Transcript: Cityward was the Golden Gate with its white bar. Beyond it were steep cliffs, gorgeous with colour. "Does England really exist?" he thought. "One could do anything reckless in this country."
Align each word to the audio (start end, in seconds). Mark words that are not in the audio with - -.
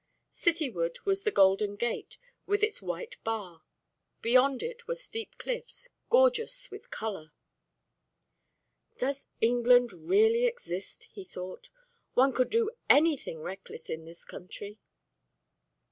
Cityward 0.31 0.97
was 1.05 1.21
the 1.21 1.29
Golden 1.31 1.75
Gate 1.75 2.17
with 2.47 2.63
its 2.63 2.81
white 2.81 3.17
bar. 3.23 3.61
Beyond 4.23 4.63
it 4.63 4.87
were 4.87 4.95
steep 4.95 5.37
cliffs, 5.37 5.89
gorgeous 6.09 6.71
with 6.71 6.89
colour. 6.89 7.33
"Does 8.97 9.27
England 9.41 9.93
really 9.93 10.47
exist?" 10.47 11.07
he 11.11 11.23
thought. 11.23 11.69
"One 12.15 12.33
could 12.33 12.49
do 12.49 12.71
anything 12.89 13.41
reckless 13.43 13.91
in 13.91 14.05
this 14.05 14.25
country." 14.25 14.79